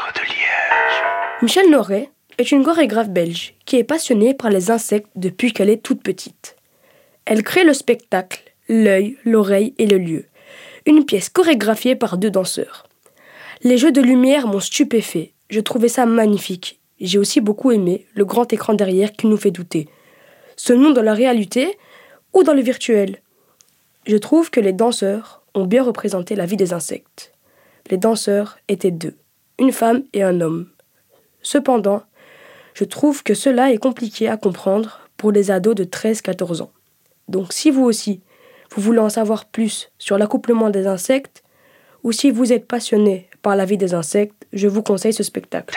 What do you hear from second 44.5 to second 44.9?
je vous